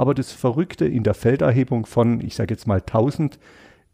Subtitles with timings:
[0.00, 3.38] Aber das Verrückte in der Felderhebung von, ich sage jetzt mal 1000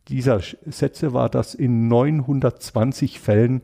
[0.07, 3.63] dieser Sätze war, dass in 920 Fällen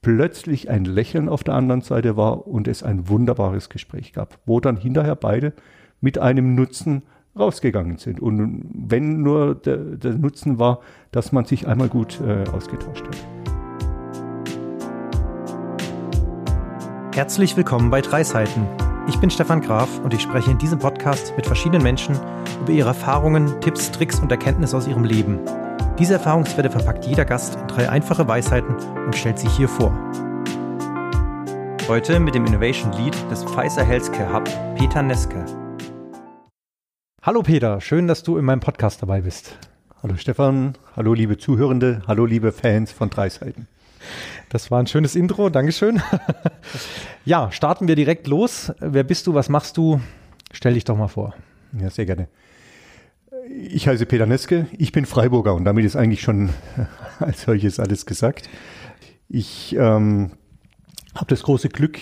[0.00, 4.58] plötzlich ein Lächeln auf der anderen Seite war und es ein wunderbares Gespräch gab, wo
[4.58, 5.52] dann hinterher beide
[6.00, 7.02] mit einem Nutzen
[7.38, 8.18] rausgegangen sind.
[8.18, 10.80] Und wenn nur der, der Nutzen war,
[11.12, 13.16] dass man sich einmal gut äh, ausgetauscht hat.
[17.14, 18.66] Herzlich willkommen bei Drei Seiten.
[19.08, 22.16] Ich bin Stefan Graf und ich spreche in diesem Podcast mit verschiedenen Menschen
[22.60, 25.40] über ihre Erfahrungen, Tipps, Tricks und Erkenntnisse aus ihrem Leben.
[25.98, 29.92] Diese Erfahrungswerte verpackt jeder Gast in drei einfache Weisheiten und stellt sie hier vor.
[31.88, 34.44] Heute mit dem Innovation Lead des Pfizer Healthcare Hub,
[34.76, 35.44] Peter Neske.
[37.22, 39.58] Hallo Peter, schön, dass du in meinem Podcast dabei bist.
[40.00, 43.66] Hallo Stefan, hallo liebe Zuhörende, hallo liebe Fans von Drei Seiten.
[44.48, 46.02] Das war ein schönes Intro, Dankeschön.
[47.24, 48.72] ja, starten wir direkt los.
[48.80, 50.00] Wer bist du, was machst du?
[50.52, 51.34] Stell dich doch mal vor.
[51.78, 52.28] Ja, sehr gerne.
[53.48, 56.50] Ich heiße Peter Neske, ich bin Freiburger und damit ist eigentlich schon
[57.18, 58.48] als solches alles gesagt.
[59.28, 60.32] Ich ähm,
[61.14, 61.98] habe das große Glück,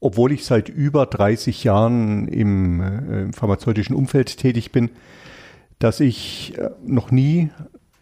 [0.00, 4.90] obwohl ich seit über 30 Jahren im, äh, pharmazeutischen Umfeld tätig bin,
[5.78, 7.50] dass ich äh, noch nie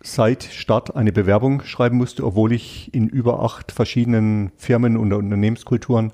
[0.03, 6.13] seit Start eine Bewerbung schreiben musste, obwohl ich in über acht verschiedenen Firmen und Unternehmenskulturen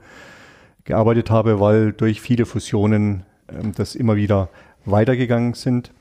[0.84, 4.48] gearbeitet habe, weil durch viele Fusionen ähm, das immer wieder
[4.84, 5.92] weitergegangen sind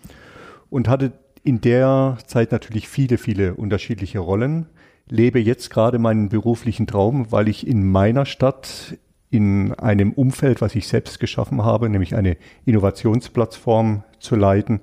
[0.70, 4.68] und hatte in der Zeit natürlich viele, viele unterschiedliche Rollen.
[5.10, 8.98] Lebe jetzt gerade meinen beruflichen Traum, weil ich in meiner Stadt
[9.30, 14.82] in einem Umfeld, was ich selbst geschaffen habe, nämlich eine Innovationsplattform zu leiten,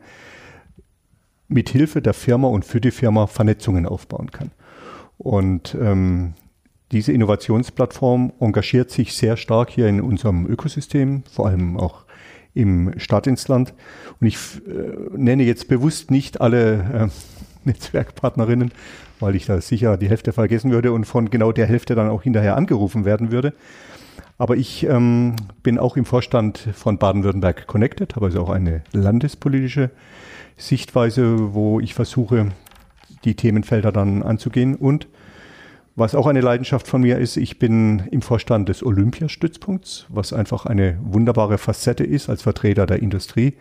[1.48, 4.50] mit Hilfe der Firma und für die Firma Vernetzungen aufbauen kann.
[5.18, 6.34] Und ähm,
[6.92, 12.04] diese Innovationsplattform engagiert sich sehr stark hier in unserem Ökosystem, vor allem auch
[12.54, 13.74] im Stadt ins Land.
[14.20, 14.36] Und ich
[14.66, 17.08] äh, nenne jetzt bewusst nicht alle äh,
[17.64, 18.72] Netzwerkpartnerinnen,
[19.20, 22.22] weil ich da sicher die Hälfte vergessen würde und von genau der Hälfte dann auch
[22.22, 23.54] hinterher angerufen werden würde.
[24.36, 29.90] Aber ich ähm, bin auch im Vorstand von Baden-Württemberg Connected, habe also auch eine landespolitische
[30.56, 32.48] Sichtweise, wo ich versuche,
[33.24, 34.74] die Themenfelder dann anzugehen.
[34.74, 35.08] Und
[35.96, 40.66] was auch eine Leidenschaft von mir ist, ich bin im Vorstand des Olympiastützpunkts, was einfach
[40.66, 43.54] eine wunderbare Facette ist als Vertreter der Industrie,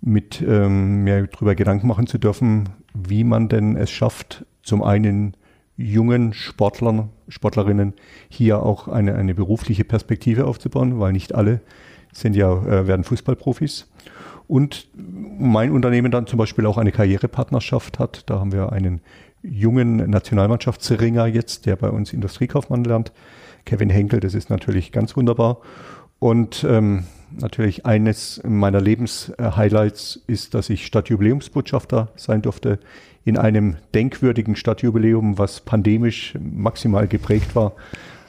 [0.00, 5.36] mit ähm, mir darüber Gedanken machen zu dürfen, wie man denn es schafft, zum einen
[5.76, 7.94] jungen Sportlern, Sportlerinnen
[8.28, 11.60] hier auch eine, eine berufliche Perspektive aufzubauen, weil nicht alle
[12.12, 13.88] sind ja, äh, werden Fußballprofis
[14.48, 18.28] und mein Unternehmen dann zum Beispiel auch eine Karrierepartnerschaft hat.
[18.28, 19.00] Da haben wir einen
[19.42, 23.12] jungen Nationalmannschaftsringer jetzt, der bei uns Industriekaufmann lernt.
[23.64, 25.58] Kevin Henkel, das ist natürlich ganz wunderbar.
[26.18, 27.04] Und ähm,
[27.40, 32.78] natürlich eines meiner Lebenshighlights ist, dass ich Stadtjubiläumsbotschafter sein durfte
[33.24, 37.72] in einem denkwürdigen Stadtjubiläum, was pandemisch maximal geprägt war.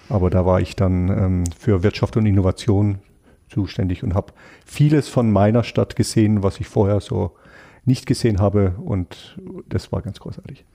[0.09, 2.99] Aber da war ich dann ähm, für Wirtschaft und Innovation
[3.53, 4.33] zuständig und habe
[4.65, 7.35] vieles von meiner Stadt gesehen, was ich vorher so
[7.85, 9.37] nicht gesehen habe und
[9.67, 10.65] das war ganz großartig.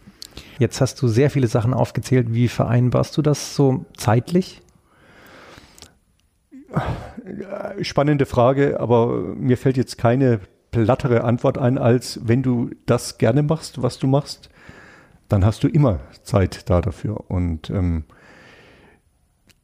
[0.58, 2.32] Jetzt hast du sehr viele Sachen aufgezählt.
[2.32, 4.62] Wie vereinbarst du das so zeitlich?
[7.80, 10.40] Spannende Frage, aber mir fällt jetzt keine
[10.70, 14.50] plattere Antwort ein, als wenn du das gerne machst, was du machst,
[15.28, 17.30] dann hast du immer Zeit da dafür.
[17.30, 18.04] Und ähm,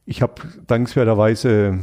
[0.05, 0.35] ich habe
[0.67, 1.79] dankenswerterweise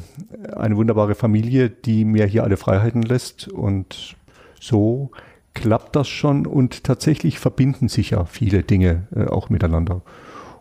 [0.54, 4.16] eine wunderbare Familie, die mir hier alle Freiheiten lässt und
[4.60, 5.10] so
[5.54, 10.02] klappt das schon und tatsächlich verbinden sich ja viele Dinge äh, auch miteinander.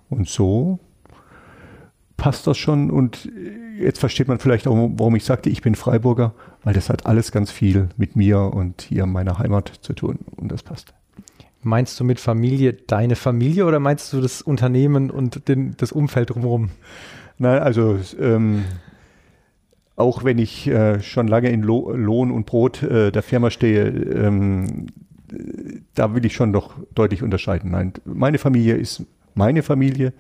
[0.10, 0.80] Und so
[2.18, 3.32] passt das schon und
[3.80, 6.34] jetzt versteht man vielleicht auch, warum ich sagte, ich bin Freiburger,
[6.64, 10.52] weil das hat alles ganz viel mit mir und hier meiner Heimat zu tun und
[10.52, 10.94] das passt.
[11.64, 16.32] Meinst du mit Familie deine Familie oder meinst du das Unternehmen und den, das Umfeld
[16.32, 16.72] drumherum?
[17.42, 18.66] Nein, also ähm,
[19.96, 23.88] auch wenn ich äh, schon lange in Lo Lohn und Brot äh, der Firma stehe,
[23.88, 24.86] ähm,
[25.96, 27.72] da will ich schon doch deutlich unterscheiden.
[27.72, 30.14] Nein, meine Familie ist meine Familie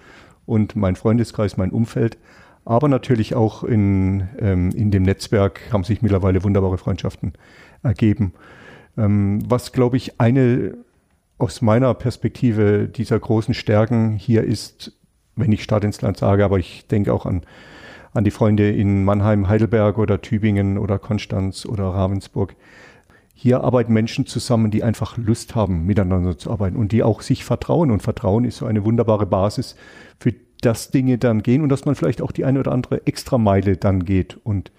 [0.47, 2.17] und mein Freundeskreis, mein Umfeld.
[2.65, 7.33] Aber natürlich auch in, ähm, in dem Netzwerk haben sich mittlerweile wunderbare Freundschaften
[7.83, 8.33] ergeben.
[8.97, 10.73] Ähm, was, glaube ich, eine
[11.37, 14.97] aus meiner Perspektive dieser großen Stärken hier ist,
[15.35, 17.41] wenn ich Stadt ins Land sage, aber ich denke auch an,
[18.13, 22.55] an die Freunde in Mannheim, Heidelberg oder Tübingen oder Konstanz oder Ravensburg.
[23.33, 27.43] Hier arbeiten Menschen zusammen, die einfach Lust haben, miteinander zu arbeiten und die auch sich
[27.43, 27.89] vertrauen.
[27.89, 29.75] Und Vertrauen ist so eine wunderbare Basis,
[30.19, 33.77] für das Dinge dann gehen und dass man vielleicht auch die eine oder andere Extrameile
[33.77, 34.37] dann geht.
[34.43, 34.71] Und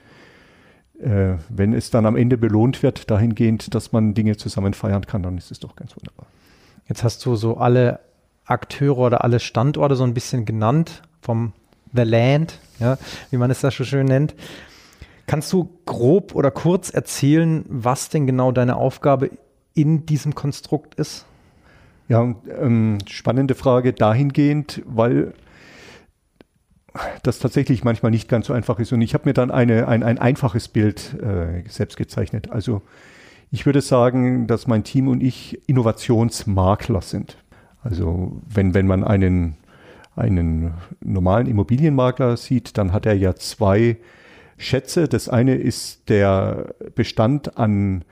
[1.00, 5.24] äh, wenn es dann am Ende belohnt wird, dahingehend, dass man Dinge zusammen feiern kann,
[5.24, 6.26] dann ist es doch ganz wunderbar.
[6.88, 7.98] Jetzt hast du so alle
[8.44, 11.52] Akteure oder alle Standorte so ein bisschen genannt, vom
[11.92, 12.98] The Land, ja,
[13.30, 14.34] wie man es da so schön nennt.
[15.26, 19.30] Kannst du grob oder kurz erzählen, was denn genau deine Aufgabe
[19.74, 21.26] in diesem Konstrukt ist?
[22.08, 25.32] Ja, ähm, spannende Frage dahingehend, weil
[27.22, 28.92] das tatsächlich manchmal nicht ganz so einfach ist.
[28.92, 32.50] Und ich habe mir dann eine, ein, ein einfaches Bild äh, selbst gezeichnet.
[32.50, 32.82] Also
[33.50, 37.36] ich würde sagen, dass mein Team und ich Innovationsmakler sind.
[37.82, 39.56] Also wenn, wenn man einen,
[40.16, 43.96] einen normalen Immobilienmakler sieht, dann hat er ja zwei
[44.56, 45.08] Schätze.
[45.08, 48.04] Das eine ist der Bestand an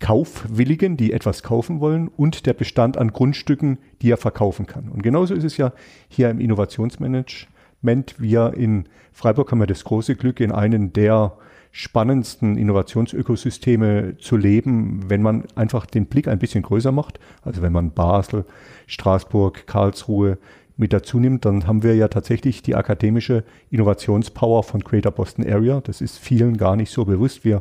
[0.00, 4.88] Kaufwilligen, die etwas kaufen wollen, und der Bestand an Grundstücken, die er verkaufen kann.
[4.88, 5.72] Und genauso ist es ja
[6.08, 8.16] hier im Innovationsmanagement.
[8.18, 11.36] Wir in Freiburg haben ja das große Glück, in einem der
[11.76, 17.18] spannendsten Innovationsökosysteme zu leben, wenn man einfach den Blick ein bisschen größer macht.
[17.42, 18.44] Also wenn man Basel,
[18.86, 20.38] Straßburg, Karlsruhe
[20.76, 23.42] mit dazu nimmt, dann haben wir ja tatsächlich die akademische
[23.72, 25.80] Innovationspower von Greater Boston Area.
[25.80, 27.44] Das ist vielen gar nicht so bewusst.
[27.44, 27.60] Wir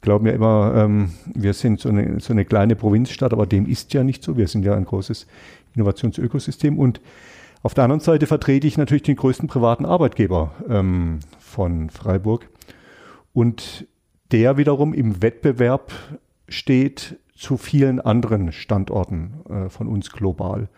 [0.00, 3.94] glauben ja immer, ähm, wir sind so eine, so eine kleine Provinzstadt, aber dem ist
[3.94, 4.36] ja nicht so.
[4.36, 5.28] Wir sind ja ein großes
[5.76, 7.00] Innovationsökosystem und
[7.62, 12.48] auf der anderen Seite vertrete ich natürlich den größten privaten Arbeitgeber ähm, von Freiburg
[13.32, 13.86] und
[14.32, 15.92] der wiederum im Wettbewerb
[16.48, 20.68] steht zu vielen anderen Standorten äh, von uns global.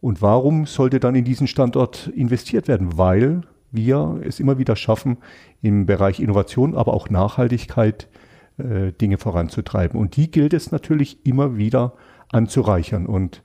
[0.00, 2.98] Und warum sollte dann in diesen Standort investiert werden?
[2.98, 5.18] Weil wir es immer wieder schaffen,
[5.62, 8.08] im Bereich Innovation, aber auch Nachhaltigkeit
[8.58, 9.98] äh, Dinge voranzutreiben.
[9.98, 11.94] Und die gilt es natürlich immer wieder
[12.30, 13.06] anzureichern.
[13.06, 13.42] Und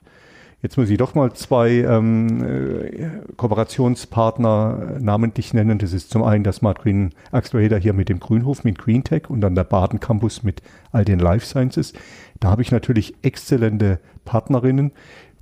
[0.62, 5.78] Jetzt muss ich doch mal zwei ähm, äh, Kooperationspartner namentlich nennen.
[5.78, 9.40] Das ist zum einen der Smart Green Accelerator hier mit dem Grünhof, mit GreenTech und
[9.40, 10.60] dann der Baden Campus mit
[10.92, 11.94] all den Life Sciences.
[12.40, 14.92] Da habe ich natürlich exzellente Partnerinnen,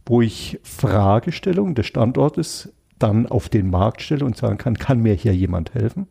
[0.07, 5.15] wo ich Fragestellungen des Standortes dann auf den Markt stelle und sagen kann, kann mir
[5.15, 6.07] hier jemand helfen?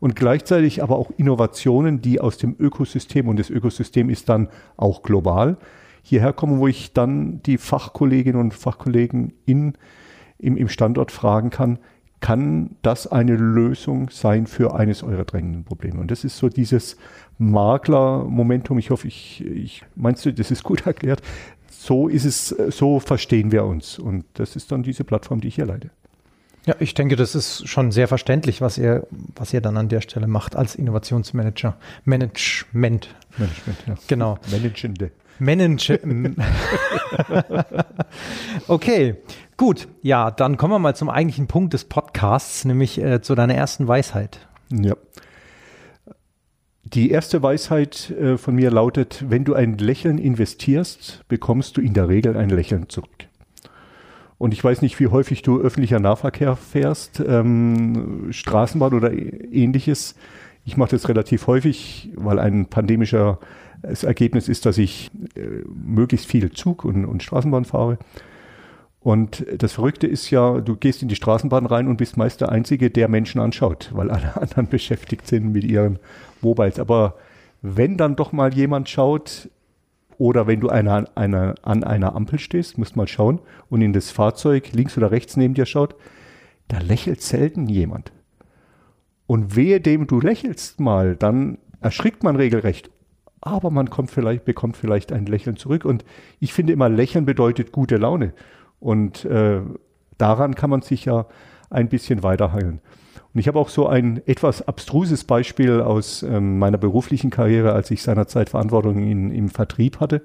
[0.00, 4.48] Und gleichzeitig aber auch Innovationen, die aus dem Ökosystem und das Ökosystem ist dann
[4.78, 5.58] auch global
[6.08, 9.74] hierher kommen, wo ich dann die Fachkolleginnen und Fachkollegen in,
[10.38, 11.80] im, im Standort fragen kann,
[12.20, 16.00] kann das eine Lösung sein für eines eurer drängenden Probleme?
[16.00, 16.96] Und das ist so dieses
[17.38, 18.78] Makler-Momentum.
[18.78, 21.22] Ich hoffe, ich, ich meinst du, das ist gut erklärt.
[21.68, 23.98] So ist es, so verstehen wir uns.
[23.98, 25.90] Und das ist dann diese Plattform, die ich hier leite.
[26.66, 30.00] Ja, ich denke, das ist schon sehr verständlich, was ihr, was ihr dann an der
[30.00, 31.76] Stelle macht als Innovationsmanager.
[32.04, 33.14] Management.
[33.38, 33.94] Management, ja.
[34.08, 34.38] Genau.
[34.50, 35.12] Managende.
[35.38, 36.36] Managen.
[38.68, 39.14] okay,
[39.56, 39.86] gut.
[40.02, 43.86] Ja, dann kommen wir mal zum eigentlichen Punkt des Podcasts, nämlich äh, zu deiner ersten
[43.86, 44.48] Weisheit.
[44.70, 44.96] Ja.
[46.82, 51.94] Die erste Weisheit äh, von mir lautet, wenn du ein Lächeln investierst, bekommst du in
[51.94, 53.25] der Regel ein Lächeln zurück.
[54.38, 60.14] Und ich weiß nicht, wie häufig du öffentlicher Nahverkehr fährst, ähm, Straßenbahn oder ähnliches.
[60.64, 63.38] Ich mache das relativ häufig, weil ein pandemischer
[63.82, 67.98] das Ergebnis ist, dass ich äh, möglichst viel Zug und, und Straßenbahn fahre.
[69.00, 72.50] Und das Verrückte ist ja, du gehst in die Straßenbahn rein und bist meist der
[72.50, 75.98] Einzige, der Menschen anschaut, weil alle anderen beschäftigt sind mit ihren
[76.40, 76.80] Mobiles.
[76.80, 77.14] Aber
[77.62, 79.48] wenn dann doch mal jemand schaut,
[80.18, 84.10] oder wenn du einer, einer, an einer Ampel stehst, musst mal schauen und in das
[84.10, 85.94] Fahrzeug links oder rechts neben dir schaut,
[86.68, 88.12] da lächelt selten jemand.
[89.26, 92.90] Und wehe dem du lächelst mal, dann erschrickt man regelrecht
[93.46, 95.84] aber man kommt vielleicht, bekommt vielleicht ein Lächeln zurück.
[95.84, 96.04] Und
[96.40, 98.32] ich finde immer, Lächeln bedeutet gute Laune.
[98.80, 99.60] Und äh,
[100.18, 101.26] daran kann man sich ja
[101.70, 102.80] ein bisschen weiterheilen.
[103.36, 107.90] Und ich habe auch so ein etwas abstruses Beispiel aus ähm, meiner beruflichen Karriere, als
[107.90, 110.22] ich seinerzeit Verantwortung in, im Vertrieb hatte.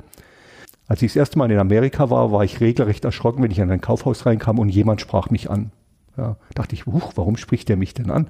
[0.88, 3.70] Als ich das erste Mal in Amerika war, war ich regelrecht erschrocken, wenn ich in
[3.70, 5.74] ein Kaufhaus reinkam und jemand sprach mich an.
[6.16, 8.30] Ja, dachte ich, huch, warum spricht der mich denn an?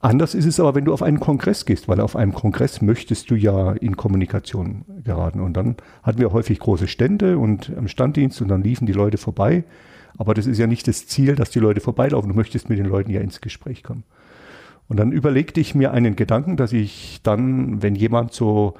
[0.00, 3.30] Anders ist es aber, wenn du auf einen Kongress gehst, weil auf einem Kongress möchtest
[3.30, 5.40] du ja in Kommunikation geraten.
[5.40, 9.16] Und dann hatten wir häufig große Stände und am Standdienst und dann liefen die Leute
[9.16, 9.64] vorbei.
[10.18, 12.30] Aber das ist ja nicht das Ziel, dass die Leute vorbeilaufen.
[12.30, 14.04] Du möchtest mit den Leuten ja ins Gespräch kommen.
[14.88, 18.74] Und dann überlegte ich mir einen Gedanken, dass ich dann, wenn jemand so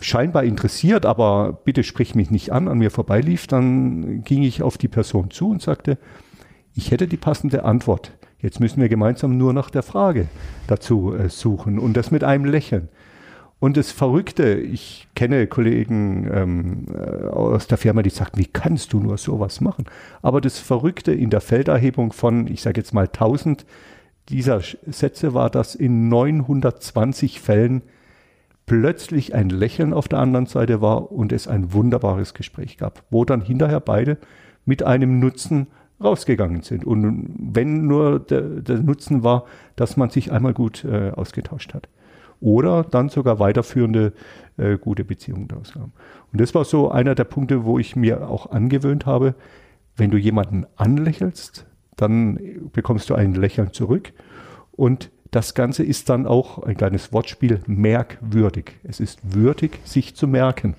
[0.00, 4.78] scheinbar interessiert, aber bitte sprich mich nicht an, an mir vorbeilief, dann ging ich auf
[4.78, 5.98] die Person zu und sagte,
[6.74, 8.12] ich hätte die passende Antwort.
[8.38, 10.28] Jetzt müssen wir gemeinsam nur nach der Frage
[10.66, 12.88] dazu äh, suchen und das mit einem Lächeln.
[13.62, 18.92] Und das Verrückte, ich kenne Kollegen ähm, äh, aus der Firma, die sagen, wie kannst
[18.92, 19.84] du nur sowas machen?
[20.20, 23.64] Aber das Verrückte in der Felderhebung von, ich sage jetzt mal 1000
[24.30, 27.82] dieser Sätze war, dass in 920 Fällen
[28.66, 33.24] plötzlich ein Lächeln auf der anderen Seite war und es ein wunderbares Gespräch gab, wo
[33.24, 34.18] dann hinterher beide
[34.64, 35.68] mit einem Nutzen
[36.02, 36.84] rausgegangen sind.
[36.84, 39.44] Und wenn nur der, der Nutzen war,
[39.76, 41.88] dass man sich einmal gut äh, ausgetauscht hat.
[42.42, 44.12] Oder dann sogar weiterführende
[44.58, 45.92] äh, gute Beziehungen daraus haben.
[46.32, 49.34] Und das war so einer der Punkte, wo ich mir auch angewöhnt habe,
[49.96, 52.38] wenn du jemanden anlächelst, dann
[52.72, 54.12] bekommst du ein Lächeln zurück.
[54.72, 58.72] Und das Ganze ist dann auch ein kleines Wortspiel merkwürdig.
[58.82, 60.74] Es ist würdig, sich zu merken.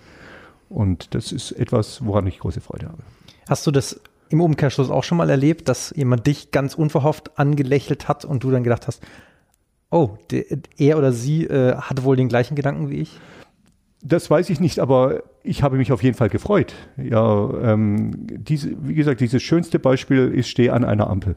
[0.70, 3.04] Und das ist etwas, woran ich große Freude habe.
[3.48, 8.08] Hast du das im Umkehrschluss auch schon mal erlebt, dass jemand dich ganz unverhofft angelächelt
[8.08, 9.02] hat und du dann gedacht hast,
[9.94, 10.46] oh, der,
[10.78, 13.20] er oder sie äh, hat wohl den gleichen Gedanken wie ich?
[14.02, 16.74] Das weiß ich nicht, aber ich habe mich auf jeden Fall gefreut.
[16.98, 21.36] Ja, ähm, diese, wie gesagt, dieses schönste Beispiel ist, stehe an einer Ampel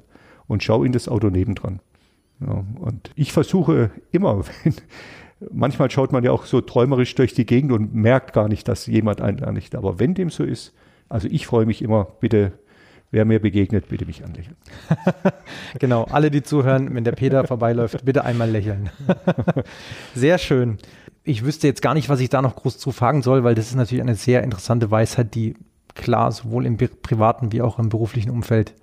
[0.48, 1.80] und schau in das Auto nebendran.
[2.40, 4.74] Ja, und ich versuche immer, wenn,
[5.52, 8.86] manchmal schaut man ja auch so träumerisch durch die Gegend und merkt gar nicht, dass
[8.86, 9.74] jemand einen nicht.
[9.74, 10.74] Aber wenn dem so ist,
[11.08, 12.52] also ich freue mich immer, bitte,
[13.10, 14.56] wer mir begegnet, bitte mich anlächeln.
[15.78, 18.90] genau, alle, die zuhören, wenn der Peter vorbeiläuft, bitte einmal lächeln.
[20.14, 20.78] Sehr schön.
[21.24, 23.66] Ich wüsste jetzt gar nicht, was ich da noch groß zu fragen soll, weil das
[23.66, 25.54] ist natürlich eine sehr interessante Weisheit, die
[25.96, 28.74] klar sowohl im privaten wie auch im beruflichen Umfeld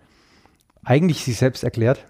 [0.83, 2.05] eigentlich sich selbst erklärt.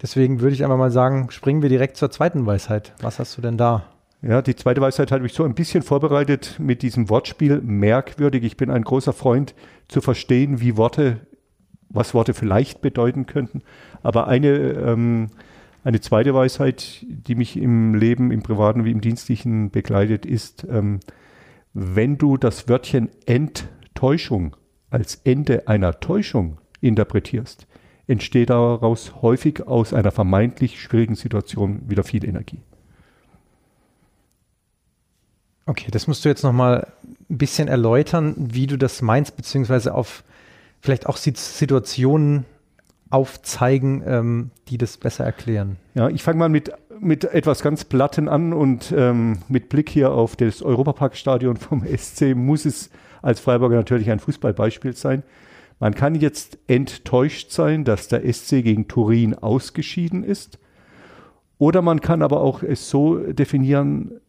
[0.00, 2.92] Deswegen würde ich einfach mal sagen, springen wir direkt zur zweiten Weisheit.
[3.00, 3.84] Was hast du denn da?
[4.20, 8.42] Ja, die zweite Weisheit habe ich so ein bisschen vorbereitet mit diesem Wortspiel merkwürdig.
[8.42, 9.54] Ich bin ein großer Freund
[9.86, 11.20] zu verstehen, wie Worte,
[11.90, 13.62] was Worte vielleicht bedeuten könnten.
[14.02, 15.28] Aber eine, ähm,
[15.84, 21.00] eine zweite Weisheit, die mich im Leben, im privaten wie im dienstlichen begleitet, ist, ähm,
[21.72, 24.56] wenn du das Wörtchen Enttäuschung
[24.90, 27.66] als Ende einer Täuschung interpretierst,
[28.06, 32.60] entsteht daraus häufig aus einer vermeintlich schwierigen Situation wieder viel Energie.
[35.66, 36.90] Okay, das musst du jetzt noch mal
[37.28, 40.24] ein bisschen erläutern, wie du das meinst, beziehungsweise auf
[40.80, 42.44] vielleicht auch Situationen
[43.10, 45.76] aufzeigen, ähm, die das besser erklären.
[45.94, 50.12] Ja, ich fange mal mit, mit etwas ganz Platten an und ähm, mit Blick hier
[50.12, 52.90] auf das Europaparkstadion vom SC muss es
[53.22, 55.22] als Freiburger natürlich ein Fußballbeispiel sein.
[55.80, 60.58] Man kann jetzt enttäuscht sein, dass der SC gegen Turin ausgeschieden ist.
[61.58, 64.20] Oder man kann aber auch es so definieren,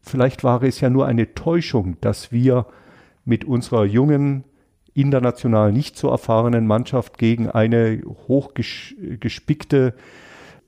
[0.00, 2.66] vielleicht war es ja nur eine Täuschung, dass wir
[3.24, 4.44] mit unserer jungen,
[4.94, 9.94] international nicht so erfahrenen Mannschaft gegen eine hochgespickte,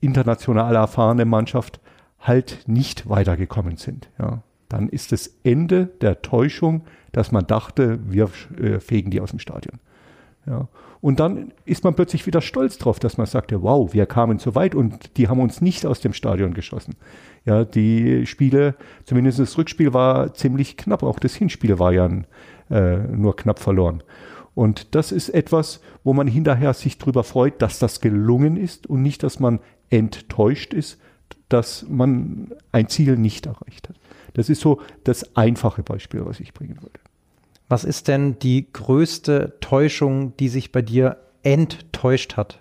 [0.00, 1.80] international erfahrene Mannschaft
[2.20, 4.08] halt nicht weitergekommen sind.
[4.18, 4.42] Ja.
[4.68, 9.38] Dann ist das Ende der Täuschung, dass man dachte, wir äh, fegen die aus dem
[9.38, 9.78] Stadion.
[10.46, 10.68] Ja.
[11.00, 14.54] Und dann ist man plötzlich wieder stolz drauf, dass man sagte, wow, wir kamen so
[14.54, 16.96] weit und die haben uns nicht aus dem Stadion geschossen.
[17.44, 22.08] Ja, die Spiele, zumindest das Rückspiel war ziemlich knapp, auch das Hinspiel war ja
[22.70, 24.02] äh, nur knapp verloren.
[24.54, 29.02] Und das ist etwas, wo man hinterher sich darüber freut, dass das gelungen ist und
[29.02, 31.00] nicht, dass man enttäuscht ist,
[31.48, 33.96] dass man ein Ziel nicht erreicht hat.
[34.34, 37.00] Das ist so das einfache Beispiel, was ich bringen wollte.
[37.68, 42.60] Was ist denn die größte Täuschung, die sich bei dir enttäuscht hat?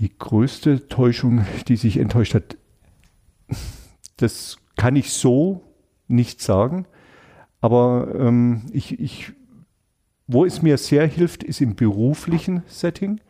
[0.00, 2.56] Die größte Täuschung, die sich enttäuscht hat,
[4.16, 5.71] das kann ich so
[6.12, 6.86] nicht sagen.
[7.60, 9.32] Aber ähm, ich, ich,
[10.26, 13.20] wo es mir sehr hilft, ist im beruflichen Setting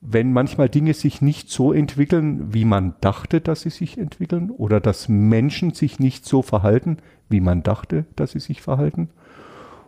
[0.00, 4.80] wenn manchmal Dinge sich nicht so entwickeln, wie man dachte, dass sie sich entwickeln, oder
[4.80, 6.98] dass Menschen sich nicht so verhalten,
[7.28, 9.10] wie man dachte, dass sie sich verhalten,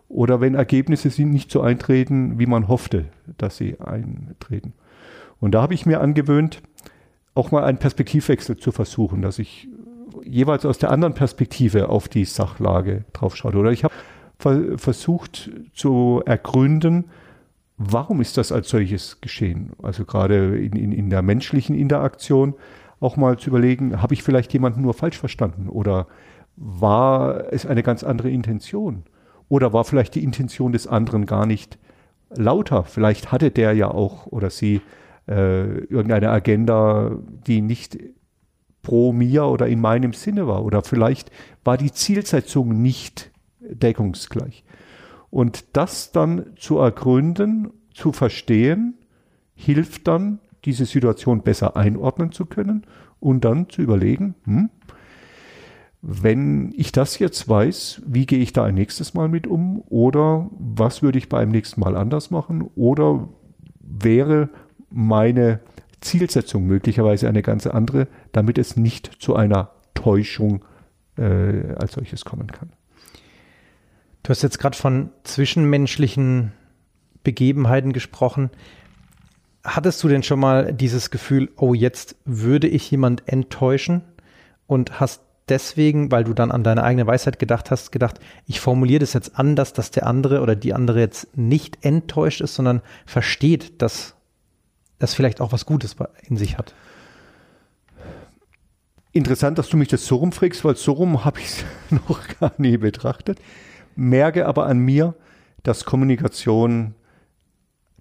[0.08, 3.06] oder wenn Ergebnisse nicht so eintreten, wie man hoffte,
[3.38, 4.72] dass sie eintreten.
[5.38, 6.60] Und da habe ich mir angewöhnt,
[7.34, 9.68] auch mal einen Perspektivwechsel zu versuchen, dass ich
[10.24, 13.56] jeweils aus der anderen Perspektive auf die Sachlage drauf schaue.
[13.56, 13.94] Oder ich habe
[14.76, 17.10] versucht zu ergründen,
[17.76, 19.72] warum ist das als solches geschehen?
[19.82, 22.54] Also gerade in, in, in der menschlichen Interaktion
[23.00, 26.06] auch mal zu überlegen, habe ich vielleicht jemanden nur falsch verstanden oder
[26.56, 29.04] war es eine ganz andere Intention?
[29.48, 31.78] Oder war vielleicht die Intention des anderen gar nicht
[32.30, 32.84] lauter?
[32.84, 34.80] Vielleicht hatte der ja auch oder sie
[35.26, 37.12] äh, irgendeine Agenda,
[37.46, 37.98] die nicht
[38.82, 40.64] pro mir oder in meinem Sinne war.
[40.64, 41.30] Oder vielleicht
[41.64, 44.64] war die Zielsetzung nicht deckungsgleich.
[45.30, 48.94] Und das dann zu ergründen, zu verstehen,
[49.54, 52.84] hilft dann, diese Situation besser einordnen zu können
[53.18, 54.70] und dann zu überlegen, hm,
[56.02, 59.82] wenn ich das jetzt weiß, wie gehe ich da ein nächstes Mal mit um?
[59.88, 62.70] Oder was würde ich beim nächsten Mal anders machen?
[62.74, 63.28] Oder
[63.80, 64.48] wäre
[64.90, 65.60] meine
[66.00, 70.64] Zielsetzung möglicherweise eine ganz andere, damit es nicht zu einer Täuschung
[71.16, 72.72] äh, als solches kommen kann.
[74.22, 76.52] Du hast jetzt gerade von zwischenmenschlichen
[77.24, 78.50] Begebenheiten gesprochen.
[79.64, 84.02] Hattest du denn schon mal dieses Gefühl, oh, jetzt würde ich jemand enttäuschen
[84.66, 89.00] und hast deswegen, weil du dann an deine eigene Weisheit gedacht hast, gedacht, ich formuliere
[89.00, 93.82] das jetzt anders, dass der andere oder die andere jetzt nicht enttäuscht ist, sondern versteht,
[93.82, 94.14] dass
[95.00, 95.96] das vielleicht auch was Gutes
[96.28, 96.74] in sich hat?
[99.12, 101.64] Interessant, dass du mich das so rumfragst, weil so rum habe ich es
[102.08, 103.40] noch gar nie betrachtet.
[103.96, 105.16] Merke aber an mir,
[105.64, 106.94] dass Kommunikation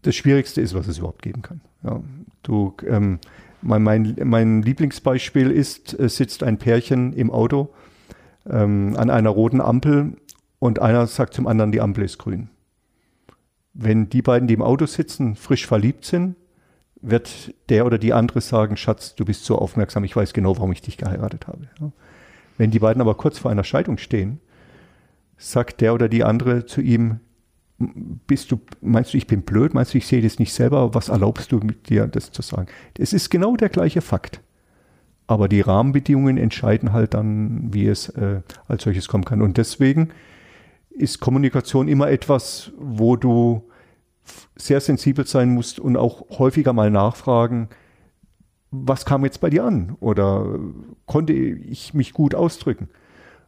[0.04, 1.62] das Schwierigste ist, was es überhaupt geben kann.
[1.84, 2.02] Ja,
[2.44, 3.20] du, ähm,
[3.62, 7.74] mein, mein, mein, Lieblingsbeispiel ist, es sitzt ein Pärchen im Auto
[8.48, 10.16] ähm, an einer roten Ampel
[10.60, 12.50] und einer sagt zum anderen, die Ampel ist grün.
[13.74, 16.36] Wenn die beiden, die im Auto sitzen, frisch verliebt sind,
[17.02, 20.72] wird der oder die andere sagen, Schatz, du bist so aufmerksam, ich weiß genau, warum
[20.72, 21.68] ich dich geheiratet habe.
[22.58, 24.40] Wenn die beiden aber kurz vor einer Scheidung stehen,
[25.38, 27.20] sagt der oder die andere zu ihm,
[27.78, 29.74] bist du, meinst du, ich bin blöd?
[29.74, 30.94] Meinst du, ich sehe das nicht selber?
[30.94, 32.68] Was erlaubst du mit dir, das zu sagen?
[32.98, 34.42] Es ist genau der gleiche Fakt.
[35.28, 39.42] Aber die Rahmenbedingungen entscheiden halt dann, wie es äh, als solches kommen kann.
[39.42, 40.10] Und deswegen
[40.90, 43.69] ist Kommunikation immer etwas, wo du
[44.56, 47.70] sehr sensibel sein musst und auch häufiger mal nachfragen,
[48.72, 49.96] was kam jetzt bei dir an?
[50.00, 50.60] Oder
[51.06, 52.90] konnte ich mich gut ausdrücken?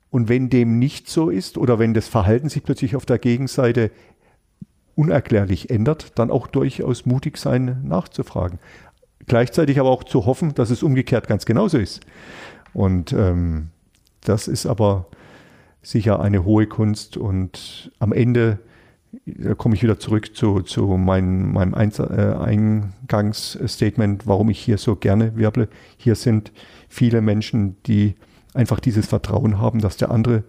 [0.10, 3.92] Und wenn dem nicht so ist oder wenn das Verhalten sich plötzlich auf der Gegenseite
[4.96, 8.60] unerklärlich ändert, dann auch durchaus mutig sein, nachzufragen.
[9.28, 12.02] Gleichzeitig aber auch zu hoffen, dass es umgekehrt ganz genauso ist.
[12.74, 13.70] Und ähm,
[14.22, 15.08] das ist aber
[15.82, 18.60] sicher eine hohe Kunst und am Ende
[19.26, 24.96] da komme ich wieder zurück zu, zu mein, meinem äh, Eingangsstatement, warum ich hier so
[24.96, 25.68] gerne werble.
[25.98, 26.52] Hier sind
[26.88, 28.16] viele Menschen, die
[28.54, 30.44] einfach dieses Vertrauen haben, dass der andere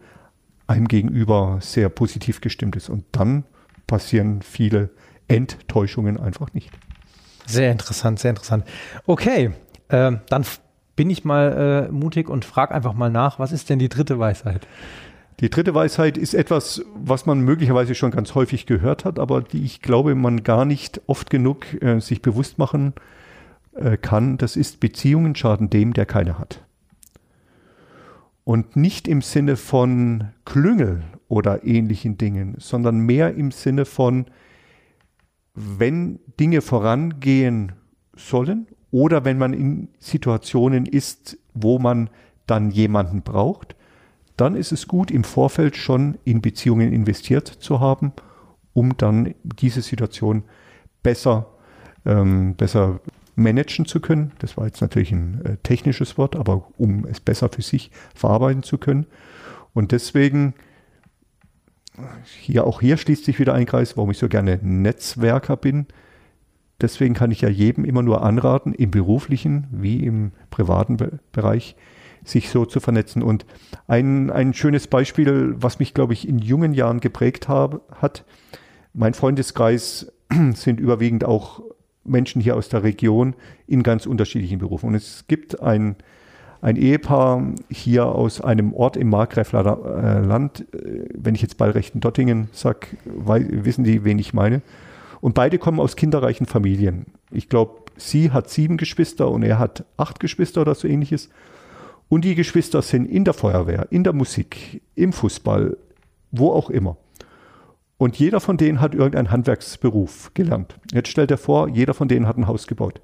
[0.67, 2.89] einem gegenüber sehr positiv gestimmt ist.
[2.89, 3.45] Und dann
[3.87, 4.91] passieren viele
[5.29, 6.71] Enttäuschungen einfach nicht.
[7.47, 8.65] Sehr interessant, sehr interessant.
[9.07, 9.51] Okay,
[9.89, 10.47] äh, dann
[10.95, 14.19] bin ich mal äh, mutig und frage einfach mal nach, was ist denn die dritte
[14.19, 14.67] Weisheit?
[15.41, 19.65] Die dritte Weisheit ist etwas, was man möglicherweise schon ganz häufig gehört hat, aber die
[19.65, 22.95] ich glaube, man gar nicht oft genug äh, sich bewusst machen
[23.75, 24.39] äh, kann.
[24.39, 26.63] Das ist Beziehungen schaden dem, der keine hat.
[28.45, 34.27] Und nicht im Sinne von Klüngel oder ähnlichen Dingen, sondern mehr im Sinne von,
[35.55, 37.73] wenn Dinge vorangehen
[38.15, 42.11] sollen oder wenn man in Situationen ist, wo man
[42.47, 43.77] dann jemanden braucht,
[44.37, 48.13] dann ist es gut, im Vorfeld schon in Beziehungen investiert zu haben,
[48.73, 50.45] um dann diese Situation
[51.03, 51.47] besser,
[52.05, 53.01] ähm, besser
[53.35, 54.33] managen zu können.
[54.39, 58.63] Das war jetzt natürlich ein äh, technisches Wort, aber um es besser für sich verarbeiten
[58.63, 59.07] zu können.
[59.75, 60.55] Und deswegen,
[62.41, 65.87] hier auch hier schließt sich wieder ein Kreis, warum ich so gerne Netzwerker bin.
[66.81, 71.77] Deswegen kann ich ja jedem immer nur anraten, im beruflichen wie im privaten Be Bereich
[72.25, 73.23] sich so zu vernetzen.
[73.23, 73.47] Und
[73.87, 78.25] ein, ein schönes Beispiel, was mich, glaube ich, in jungen Jahren geprägt habe, hat,
[78.95, 80.13] mein Freundeskreis
[80.55, 81.63] sind überwiegend auch
[82.05, 83.35] Menschen hier aus der Region
[83.67, 84.89] in ganz unterschiedlichen Berufen.
[84.89, 85.97] Und es gibt ein,
[86.61, 92.01] ein Ehepaar hier aus einem Ort im Markgräfler äh, Land, äh, wenn ich jetzt Ballrechten
[92.01, 94.63] Dottingen sage, wissen die, wen ich meine.
[95.21, 97.07] Und beide kommen aus kinderreichen Familien.
[97.31, 101.31] Ich glaube, sie hat sieben Geschwister und er hat acht Geschwister oder so ähnliches.
[102.13, 105.79] Und die Geschwister sind in der Feuerwehr, in der Musik, im Fußball,
[106.31, 106.99] wo auch immer.
[107.97, 110.77] Und jeder von denen hat irgendeinen Handwerksberuf gelernt.
[110.93, 113.01] Jetzt stellt er vor, jeder von denen hat ein Haus gebaut.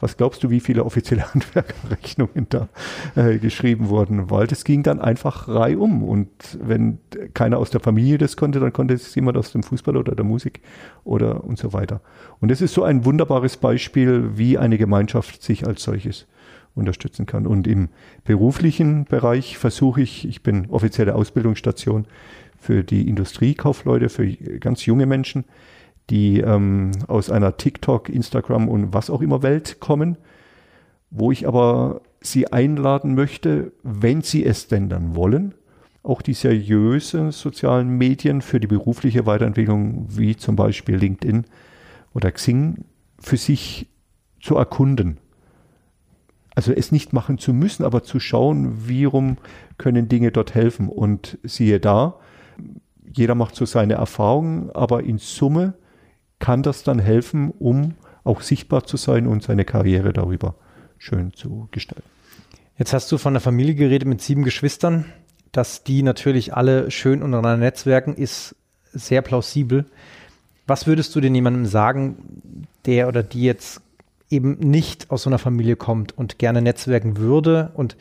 [0.00, 2.68] Was glaubst du, wie viele offizielle Handwerkerrechnungen da
[3.14, 4.30] äh, geschrieben wurden?
[4.32, 6.02] Weil das ging dann einfach reihum.
[6.02, 6.98] Und wenn
[7.34, 10.24] keiner aus der Familie das konnte, dann konnte es jemand aus dem Fußball oder der
[10.24, 10.60] Musik
[11.04, 12.00] oder und so weiter.
[12.40, 16.26] Und das ist so ein wunderbares Beispiel, wie eine Gemeinschaft sich als solches
[16.74, 17.46] unterstützen kann.
[17.46, 17.88] Und im
[18.24, 22.06] beruflichen Bereich versuche ich, ich bin offizielle Ausbildungsstation,
[22.58, 24.26] für die Industriekaufleute, für
[24.58, 25.44] ganz junge Menschen,
[26.10, 30.16] die ähm, aus einer TikTok, Instagram und was auch immer Welt kommen,
[31.10, 35.54] wo ich aber sie einladen möchte, wenn sie es denn dann wollen,
[36.02, 41.44] auch die seriösen sozialen Medien für die berufliche Weiterentwicklung, wie zum Beispiel LinkedIn
[42.14, 42.84] oder Xing,
[43.20, 43.88] für sich
[44.40, 45.18] zu erkunden.
[46.58, 49.36] Also es nicht machen zu müssen, aber zu schauen, wie rum
[49.76, 50.88] können Dinge dort helfen.
[50.88, 52.16] Und siehe da,
[53.14, 55.74] jeder macht so seine Erfahrungen, aber in Summe
[56.40, 57.94] kann das dann helfen, um
[58.24, 60.56] auch sichtbar zu sein und seine Karriere darüber
[60.98, 62.08] schön zu gestalten.
[62.76, 65.04] Jetzt hast du von der Familie geredet mit sieben Geschwistern.
[65.52, 68.56] Dass die natürlich alle schön untereinander netzwerken, ist
[68.92, 69.86] sehr plausibel.
[70.66, 73.80] Was würdest du denn jemandem sagen, der oder die jetzt
[74.30, 77.70] eben nicht aus so einer Familie kommt und gerne netzwerken würde?
[77.74, 77.96] Und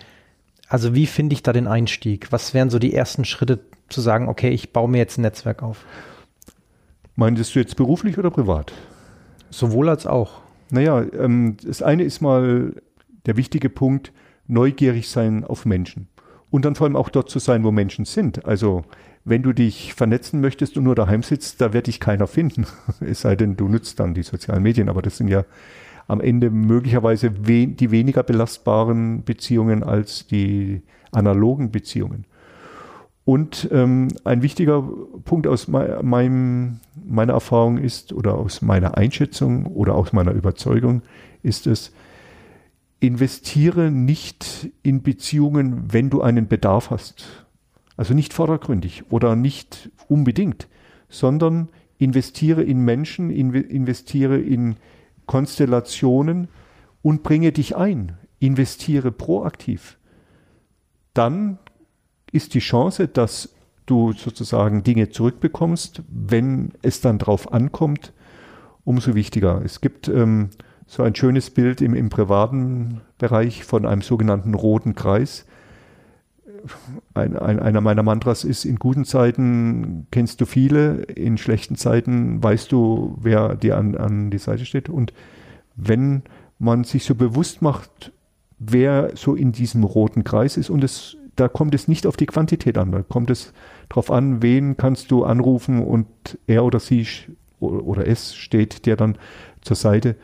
[0.67, 2.31] also wie finde ich da den Einstieg?
[2.31, 3.59] Was wären so die ersten Schritte
[3.89, 5.85] zu sagen, okay, ich baue mir jetzt ein Netzwerk auf?
[7.15, 8.73] Meintest du jetzt beruflich oder privat?
[9.49, 10.41] Sowohl als auch.
[10.69, 12.73] Naja, ähm, das eine ist mal
[13.25, 14.11] der wichtige Punkt,
[14.47, 16.07] neugierig sein auf Menschen.
[16.49, 18.45] Und dann vor allem auch dort zu sein, wo Menschen sind.
[18.45, 18.83] Also
[19.25, 22.65] wenn du dich vernetzen möchtest und nur daheim sitzt, da wird dich keiner finden.
[22.99, 25.43] es sei denn, du nutzt dann die sozialen Medien, aber das sind ja
[26.07, 32.25] am Ende möglicherweise we die weniger belastbaren Beziehungen als die analogen Beziehungen.
[33.25, 34.81] Und ähm, ein wichtiger
[35.25, 41.01] Punkt aus meinem, meiner Erfahrung ist oder aus meiner Einschätzung oder aus meiner Überzeugung
[41.43, 41.91] ist es,
[43.01, 47.45] investiere nicht in Beziehungen, wenn du einen Bedarf hast.
[47.97, 50.69] Also nicht vordergründig oder nicht unbedingt,
[51.09, 51.67] sondern
[51.97, 54.77] investiere in Menschen, investiere in
[55.27, 56.47] Konstellationen
[57.01, 58.17] und bringe dich ein.
[58.39, 59.97] Investiere proaktiv.
[61.13, 61.59] Dann
[62.31, 68.13] ist die Chance, dass du sozusagen Dinge zurückbekommst, wenn es dann drauf ankommt,
[68.83, 69.61] umso wichtiger.
[69.63, 70.49] Es gibt ähm,
[70.85, 75.45] so ein schönes Bild im, im privaten Bereich von einem sogenannten roten Kreis
[77.13, 82.41] ein, ein, einer meiner Mantras ist, in guten Zeiten kennst du viele, in schlechten Zeiten
[82.43, 84.89] weißt du, wer dir an, an die Seite steht.
[84.89, 85.13] Und
[85.75, 86.23] wenn
[86.59, 88.11] man sich so bewusst macht,
[88.59, 92.25] wer so in diesem roten Kreis ist und es, da kommt es nicht auf die
[92.25, 93.53] Quantität an, da kommt es
[93.89, 96.07] darauf an, wen kannst du anrufen und
[96.47, 97.05] er oder sie
[97.59, 99.17] oder es steht dir dann
[99.61, 100.15] zur Seite.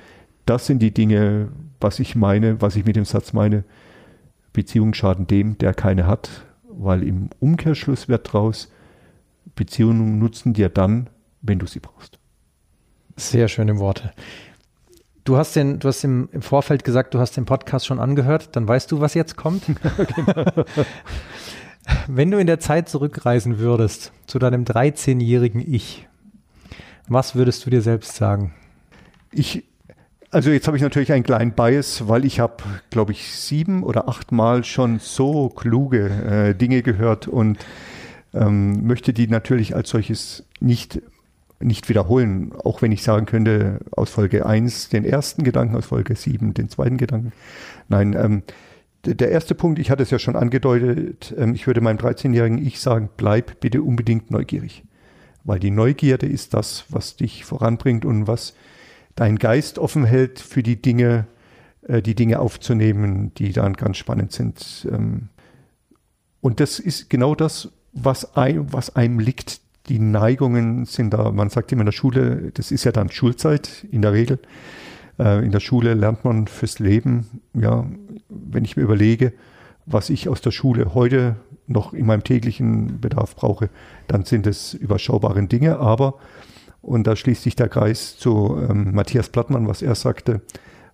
[0.46, 3.64] Das sind die Dinge, was ich meine, was ich mit dem Satz meine.
[4.54, 8.72] Beziehungen schaden dem, der keine hat, weil im Umkehrschluss wird draus,
[9.56, 11.10] Beziehungen nutzen dir dann,
[11.42, 12.20] wenn du sie brauchst.
[13.16, 14.12] Sehr schöne Worte.
[15.24, 18.56] Du hast den, du hast im, im, Vorfeld gesagt, du hast den Podcast schon angehört,
[18.56, 19.64] dann weißt du, was jetzt kommt.
[22.08, 26.08] Wenn du in der Zeit zurückreisen würdest zu deinem 13-jährigen Ich,
[27.08, 28.54] was würdest du dir selbst sagen?
[29.32, 29.64] Ich
[30.34, 34.10] also jetzt habe ich natürlich einen kleinen Bias, weil ich habe, glaube ich, sieben oder
[34.10, 37.60] acht Mal schon so kluge äh, Dinge gehört und
[38.34, 41.02] ähm, möchte die natürlich als solches nicht,
[41.60, 46.16] nicht wiederholen, auch wenn ich sagen könnte, aus Folge 1 den ersten Gedanken, aus Folge
[46.16, 47.32] 7 den zweiten Gedanken.
[47.88, 48.44] Nein, ähm,
[49.06, 52.80] der erste Punkt, ich hatte es ja schon angedeutet, ähm, ich würde meinem 13-jährigen Ich
[52.80, 54.84] sagen, bleib bitte unbedingt neugierig.
[55.44, 58.54] Weil die Neugierde ist das, was dich voranbringt und was
[59.16, 61.28] deinen Geist offen hält für die Dinge,
[61.84, 64.88] äh, die Dinge aufzunehmen, die dann ganz spannend sind.
[64.92, 65.30] Ähm,
[66.42, 69.62] und das ist genau das, was, ein, was einem liegt.
[69.88, 73.86] Die Neigungen sind da, man sagt immer in der Schule, das ist ja dann Schulzeit
[73.92, 74.40] in der Regel.
[75.20, 77.42] Äh, in der Schule lernt man fürs Leben.
[77.54, 77.86] Ja,
[78.30, 79.34] wenn ich mir überlege,
[79.86, 81.36] was ich aus der Schule heute
[81.68, 83.70] noch in meinem täglichen Bedarf brauche,
[84.08, 86.16] dann sind es überschaubare Dinge, aber
[86.84, 90.42] und da schließt sich der Kreis zu ähm, Matthias Plattmann, was er sagte,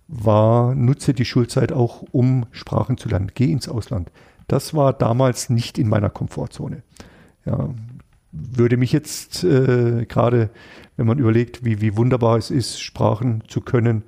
[0.06, 3.32] war, nutze die Schulzeit auch, um Sprachen zu lernen.
[3.34, 4.10] Geh ins Ausland.
[4.46, 6.82] Das war damals nicht in meiner Komfortzone.
[7.44, 7.70] Ja,
[8.30, 10.50] würde mich jetzt äh, gerade,
[10.96, 14.04] wenn man überlegt, wie, wie wunderbar es ist, Sprachen zu können,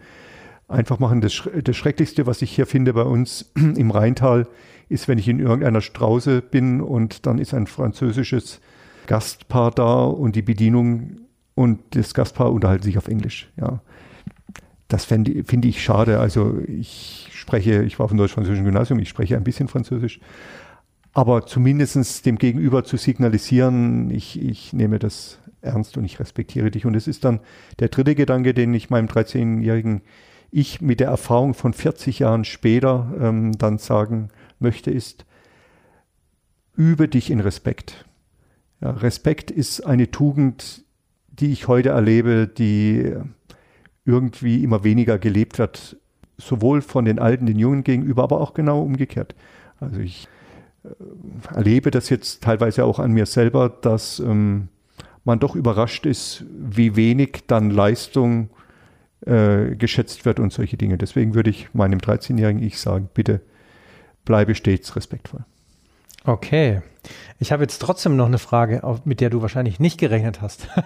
[0.68, 1.20] einfach machen.
[1.20, 4.46] Das, das Schrecklichste, was ich hier finde bei uns im Rheintal,
[4.88, 8.60] ist, wenn ich in irgendeiner Strause bin und dann ist ein französisches
[9.06, 11.21] Gastpaar da und die Bedienung
[11.54, 13.50] und das Gastpaar unterhalten sich auf Englisch.
[13.56, 13.80] Ja.
[14.88, 16.18] Das finde find ich schade.
[16.18, 20.20] Also ich spreche, ich war auf dem deutsch-französischen Gymnasium, ich spreche ein bisschen Französisch.
[21.14, 26.86] Aber zumindest dem Gegenüber zu signalisieren, ich, ich nehme das ernst und ich respektiere dich.
[26.86, 27.40] Und es ist dann
[27.78, 30.02] der dritte Gedanke, den ich meinem 13-jährigen
[30.50, 35.26] Ich mit der Erfahrung von 40 Jahren später ähm, dann sagen möchte, ist,
[36.76, 38.06] übe dich in Respekt.
[38.80, 40.84] Ja, Respekt ist eine Tugend,
[41.42, 43.14] die ich heute erlebe, die
[44.04, 45.96] irgendwie immer weniger gelebt wird,
[46.38, 49.34] sowohl von den Alten, den Jungen gegenüber, aber auch genau umgekehrt.
[49.80, 50.28] Also ich
[50.84, 54.68] äh, erlebe das jetzt teilweise auch an mir selber, dass ähm,
[55.24, 58.50] man doch überrascht ist, wie wenig dann Leistung
[59.26, 60.96] äh, geschätzt wird und solche Dinge.
[60.96, 63.40] Deswegen würde ich meinem 13-jährigen Ich sagen, bitte
[64.24, 65.44] bleibe stets respektvoll.
[66.24, 66.82] Okay.
[67.38, 70.68] Ich habe jetzt trotzdem noch eine Frage, mit der du wahrscheinlich nicht gerechnet hast.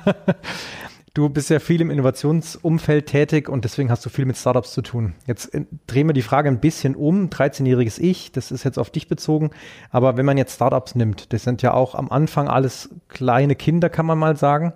[1.17, 4.83] Du bist ja viel im Innovationsumfeld tätig und deswegen hast du viel mit Startups zu
[4.83, 5.15] tun.
[5.27, 7.31] Jetzt äh, drehen wir die Frage ein bisschen um.
[7.31, 9.49] 13-jähriges Ich, das ist jetzt auf dich bezogen.
[9.91, 13.89] Aber wenn man jetzt Startups nimmt, das sind ja auch am Anfang alles kleine Kinder,
[13.89, 14.75] kann man mal sagen.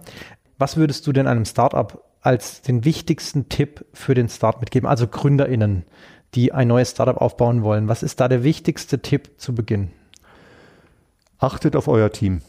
[0.57, 4.89] Was würdest du denn einem Startup als den wichtigsten Tipp für den Start mitgeben?
[4.89, 5.85] Also GründerInnen,
[6.35, 7.87] die ein neues Startup aufbauen wollen.
[7.87, 9.91] Was ist da der wichtigste Tipp zu Beginn?
[11.41, 12.43] Achtet auf euer Team.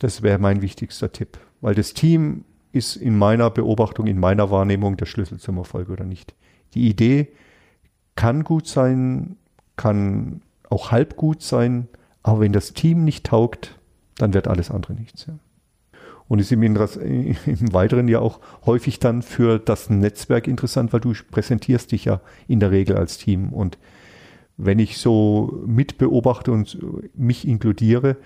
[0.00, 4.96] Das wäre mein wichtigster Tipp, weil das Team ist in meiner Beobachtung, in meiner Wahrnehmung
[4.96, 6.34] der Schlüssel zum Erfolg oder nicht.
[6.72, 7.28] Die Idee
[8.16, 9.36] kann gut sein,
[9.76, 10.40] kann
[10.70, 11.88] auch halb gut sein,
[12.22, 13.78] aber wenn das Team nicht taugt,
[14.16, 15.26] dann wird alles andere nichts.
[16.26, 21.12] Und ist im, im Weiteren ja auch häufig dann für das Netzwerk interessant, weil du
[21.30, 23.50] präsentierst dich ja in der Regel als Team.
[23.50, 23.76] Und
[24.56, 26.78] wenn ich so mitbeobachte und
[27.14, 28.16] mich inkludiere,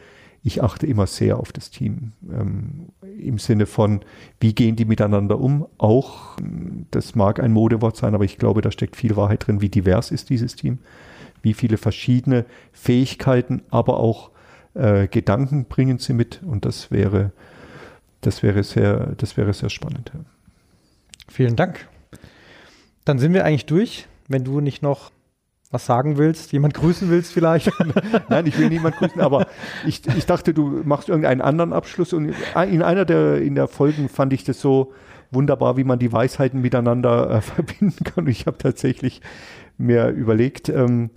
[0.47, 2.13] ich achte immer sehr auf das Team.
[2.33, 4.03] Ähm, Im Sinne von,
[4.39, 5.67] wie gehen die miteinander um?
[5.77, 6.37] Auch,
[6.93, 9.61] das mag ein Modewort sein, aber ich glaube, da steckt viel Wahrheit drin.
[9.61, 10.79] Wie divers ist dieses Team?
[11.43, 14.31] Wie viele verschiedene Fähigkeiten, aber auch
[14.75, 16.43] äh, Gedanken bringen sie mit?
[16.45, 17.33] Und das wäre,
[18.21, 20.13] das wäre sehr, das wäre sehr spannend.
[21.29, 21.89] Vielen Dank.
[23.05, 24.07] Dann sind wir eigentlich durch.
[24.29, 25.11] Wenn du nicht noch
[25.71, 27.71] was sagen willst, jemand grüßen willst vielleicht.
[28.29, 29.47] Nein, ich will niemand grüßen, aber
[29.87, 34.09] ich, ich dachte, du machst irgendeinen anderen Abschluss und in einer der, in der Folgen
[34.09, 34.93] fand ich das so
[35.31, 38.25] wunderbar, wie man die Weisheiten miteinander äh, verbinden kann.
[38.25, 39.21] Und ich habe tatsächlich
[39.77, 41.11] mir überlegt, ähm,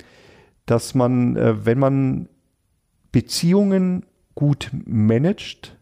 [0.66, 2.30] dass man, äh, wenn man
[3.12, 5.76] Beziehungen gut managt,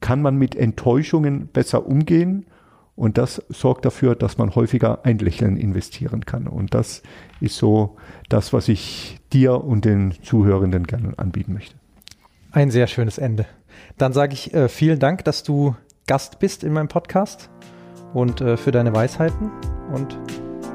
[0.00, 2.46] kann man mit Enttäuschungen besser umgehen
[2.96, 6.46] und das sorgt dafür, dass man häufiger ein Lächeln investieren kann.
[6.46, 7.02] Und das
[7.40, 7.96] ist so
[8.28, 11.74] das, was ich dir und den Zuhörenden gerne anbieten möchte.
[12.52, 13.46] Ein sehr schönes Ende.
[13.98, 15.74] Dann sage ich äh, vielen Dank, dass du
[16.06, 17.50] Gast bist in meinem Podcast
[18.12, 19.50] und äh, für deine Weisheiten
[19.92, 20.16] und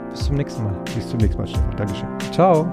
[0.10, 0.76] bis zum nächsten Mal.
[0.96, 1.78] Bis zum nächsten Mal, Stefan.
[1.78, 2.10] Dankeschön.
[2.34, 2.68] Ciao.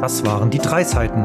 [0.00, 1.24] Das waren die drei Seiten